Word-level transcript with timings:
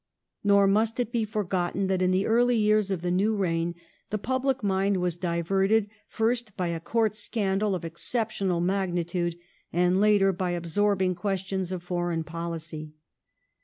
^ 0.01 0.03
Nor 0.43 0.65
must 0.65 0.99
it 0.99 1.11
be 1.11 1.25
forgotten 1.25 1.85
that 1.85 2.01
in 2.01 2.09
the 2.09 2.25
early 2.25 2.57
yeai"s 2.59 2.89
of 2.89 3.01
the 3.03 3.11
new 3.11 3.35
reign 3.35 3.75
the 4.09 4.17
public 4.17 4.63
mind 4.63 4.97
was 4.97 5.15
diverted, 5.15 5.87
first, 6.07 6.57
by 6.57 6.69
a 6.69 6.79
Court 6.79 7.13
scandal 7.15 7.75
of 7.75 7.85
exceptional 7.85 8.61
magnitude, 8.61 9.37
and 9.71 10.01
later 10.01 10.33
by 10.33 10.53
absorbing 10.53 11.13
questions 11.13 11.71
of 11.71 11.83
foreign 11.83 12.23
policy. 12.23 12.93